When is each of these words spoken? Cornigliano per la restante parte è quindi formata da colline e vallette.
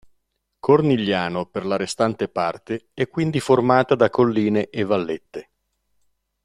Cornigliano 0.59 1.45
per 1.45 1.63
la 1.63 1.75
restante 1.75 2.27
parte 2.27 2.87
è 2.91 3.07
quindi 3.07 3.39
formata 3.39 3.93
da 3.93 4.09
colline 4.09 4.71
e 4.71 4.83
vallette. 4.83 5.49